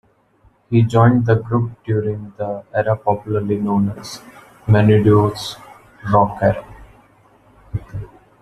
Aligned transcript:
He 0.71 0.81
joined 0.81 1.27
the 1.27 1.35
group 1.35 1.73
during 1.83 2.33
the 2.35 2.63
era 2.73 2.97
popularly 2.97 3.59
known 3.59 3.91
as 3.99 4.19
"Menudo"'s 4.65 5.57
"Rock 6.11 6.39
era". 6.41 6.65